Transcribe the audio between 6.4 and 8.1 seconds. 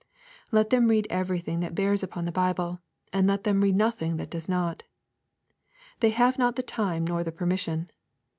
the time nor the permission.